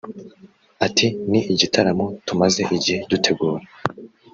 Ati 0.85 1.07
“Ni 1.29 1.39
igitaramo 1.51 2.05
tumaze 2.25 2.61
igihe 2.77 2.99
dutegura 3.11 3.63